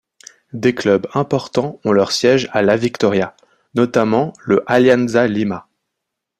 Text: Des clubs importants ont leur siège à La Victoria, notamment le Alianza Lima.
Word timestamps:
Des 0.53 0.73
clubs 0.73 1.05
importants 1.13 1.79
ont 1.83 1.91
leur 1.91 2.11
siège 2.11 2.49
à 2.53 2.63
La 2.63 2.75
Victoria, 2.75 3.35
notamment 3.75 4.33
le 4.43 4.63
Alianza 4.65 5.27
Lima. 5.27 5.67